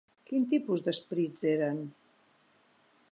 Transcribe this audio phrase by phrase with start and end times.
[0.29, 1.85] Quin tipus d'esperits eren?